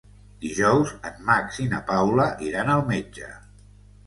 Dijous 0.45 0.93
en 1.09 1.19
Max 1.27 1.59
i 1.65 1.67
na 1.75 1.83
Paula 1.91 2.27
iran 2.47 2.73
al 2.79 2.83
metge. 2.89 3.31